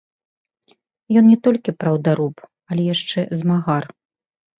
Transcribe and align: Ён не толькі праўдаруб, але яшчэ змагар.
Ён 1.19 1.25
не 1.31 1.35
толькі 1.47 1.75
праўдаруб, 1.83 2.35
але 2.71 2.83
яшчэ 2.87 3.19
змагар. 3.43 3.83